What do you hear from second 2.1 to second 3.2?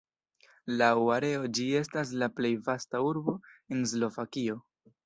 la plej vasta